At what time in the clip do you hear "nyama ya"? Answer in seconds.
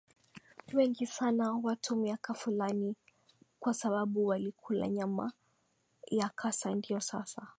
4.87-6.29